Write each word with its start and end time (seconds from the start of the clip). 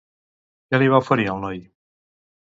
Què 0.71 0.79
li 0.81 0.87
va 0.93 1.01
oferir 1.03 1.27
el 1.33 1.43
noi? 1.43 1.61